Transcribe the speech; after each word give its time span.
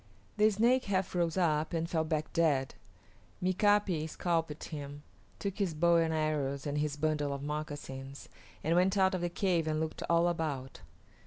The 0.37 0.49
Snake 0.49 0.85
half 0.85 1.13
rose 1.13 1.37
up 1.37 1.73
and 1.75 1.87
fell 1.87 2.03
back 2.03 2.33
dead. 2.33 2.73
Mika´pi 3.39 4.09
scalped 4.09 4.63
him, 4.69 5.03
took 5.37 5.59
his 5.59 5.75
bow 5.75 5.97
and 5.97 6.11
arrows 6.11 6.65
and 6.65 6.79
his 6.79 6.97
bundle 6.97 7.31
of 7.31 7.43
moccasins, 7.43 8.27
and 8.63 8.75
went 8.75 8.97
out 8.97 9.13
of 9.13 9.21
the 9.21 9.29
cave 9.29 9.67
and 9.67 9.79
looked 9.79 10.01
all 10.09 10.27
about. 10.27 10.81